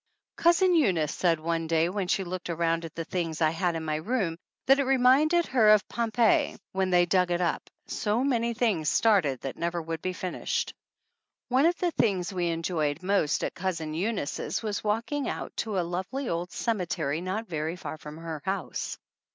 [0.35, 3.73] Cousin Eunice said one day when she looked around at the things I had 38
[3.73, 7.05] THE ANNALS OF ANN in my room that it reminded her of Pompeii when they
[7.05, 10.73] dug it up so many things started that never would be finished.
[11.49, 15.85] One of the things we enjoyed most at Cousin Eunice's was walking out to a
[15.85, 18.97] lovely old ceme tery not very faT from her house.